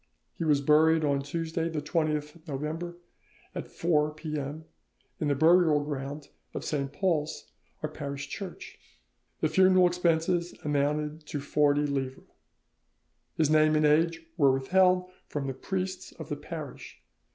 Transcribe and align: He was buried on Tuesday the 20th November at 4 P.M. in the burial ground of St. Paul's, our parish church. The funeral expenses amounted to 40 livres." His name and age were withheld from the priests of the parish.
He 0.33 0.43
was 0.43 0.61
buried 0.61 1.05
on 1.05 1.21
Tuesday 1.21 1.69
the 1.69 1.79
20th 1.79 2.47
November 2.47 2.97
at 3.53 3.67
4 3.69 4.09
P.M. 4.15 4.65
in 5.19 5.27
the 5.27 5.35
burial 5.35 5.79
ground 5.83 6.29
of 6.55 6.65
St. 6.65 6.91
Paul's, 6.91 7.51
our 7.83 7.89
parish 7.89 8.27
church. 8.27 8.79
The 9.41 9.47
funeral 9.47 9.85
expenses 9.85 10.55
amounted 10.65 11.27
to 11.27 11.39
40 11.39 11.85
livres." 11.85 12.27
His 13.37 13.51
name 13.51 13.75
and 13.75 13.85
age 13.85 14.25
were 14.37 14.51
withheld 14.51 15.07
from 15.27 15.45
the 15.45 15.53
priests 15.53 16.13
of 16.13 16.29
the 16.29 16.35
parish. 16.35 16.99